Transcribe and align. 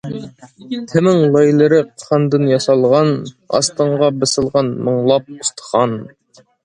تېمىڭ 0.93 1.19
لايلىرى 1.35 1.81
قاندىن 2.03 2.47
ياسالغان، 2.53 3.13
ئاستىڭغا 3.59 4.09
بېسىلغان 4.23 4.73
مىڭلاپ 4.89 5.31
ئۇستىخان!... 5.37 5.95